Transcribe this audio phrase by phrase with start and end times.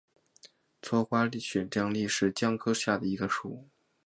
[0.81, 1.27] 喙花
[1.69, 3.67] 姜属是姜科下的一个属。